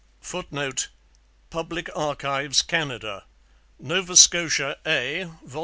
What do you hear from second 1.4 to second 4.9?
Public Archives, Canada. Nova Scotia